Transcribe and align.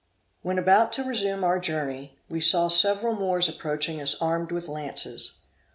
When 0.41 0.57
about 0.57 0.91
to 0.93 1.03
resume 1.03 1.43
our 1.43 1.59
journey, 1.59 2.17
we 2.27 2.41
saw 2.41 2.69
several 2.69 3.13
Moors 3.13 3.47
approaching 3.47 4.01
us 4.01 4.15
armed 4.19 4.51
with 4.51 4.67
lances. 4.67 5.41